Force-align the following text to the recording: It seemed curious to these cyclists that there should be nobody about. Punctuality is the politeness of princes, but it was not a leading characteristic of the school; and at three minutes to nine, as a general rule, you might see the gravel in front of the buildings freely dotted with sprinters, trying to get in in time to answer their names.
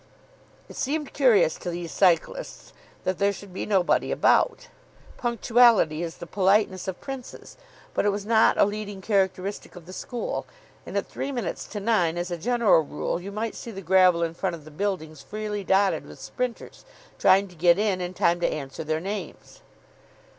It 0.67 0.75
seemed 0.75 1.13
curious 1.13 1.59
to 1.59 1.69
these 1.69 1.91
cyclists 1.91 2.73
that 3.03 3.19
there 3.19 3.31
should 3.31 3.53
be 3.53 3.67
nobody 3.67 4.11
about. 4.11 4.67
Punctuality 5.15 6.01
is 6.01 6.17
the 6.17 6.25
politeness 6.25 6.87
of 6.87 6.99
princes, 6.99 7.55
but 7.93 8.03
it 8.03 8.09
was 8.09 8.25
not 8.25 8.57
a 8.57 8.65
leading 8.65 8.99
characteristic 9.03 9.75
of 9.75 9.85
the 9.85 9.93
school; 9.93 10.47
and 10.87 10.97
at 10.97 11.05
three 11.05 11.31
minutes 11.31 11.67
to 11.67 11.79
nine, 11.79 12.17
as 12.17 12.31
a 12.31 12.37
general 12.39 12.81
rule, 12.81 13.21
you 13.21 13.31
might 13.31 13.53
see 13.53 13.69
the 13.69 13.79
gravel 13.81 14.23
in 14.23 14.33
front 14.33 14.55
of 14.55 14.65
the 14.65 14.71
buildings 14.71 15.21
freely 15.21 15.63
dotted 15.63 16.07
with 16.07 16.19
sprinters, 16.19 16.83
trying 17.19 17.47
to 17.47 17.55
get 17.55 17.77
in 17.77 18.01
in 18.01 18.15
time 18.15 18.39
to 18.39 18.51
answer 18.51 18.83
their 18.83 18.99
names. 19.01 19.61